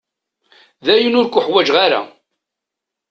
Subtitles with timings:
[0.85, 2.01] Dayen ur k-uḥwaǧeɣ ara.